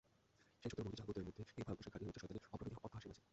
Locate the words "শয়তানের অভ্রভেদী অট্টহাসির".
2.21-3.09